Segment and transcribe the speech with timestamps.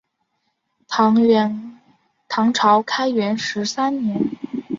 [2.27, 4.19] 唐朝开元十三年。